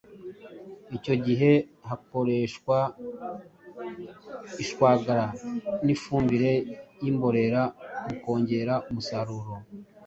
Icyo 1.05 1.15
gihe 1.25 1.51
hakoreshwa 1.89 2.77
ishwagara 4.63 5.25
n’ 5.85 5.87
ifumbire 5.95 6.51
y’imborera 7.03 7.61
mu 8.05 8.15
kongera 8.23 8.73
umusaruro. 8.89 9.53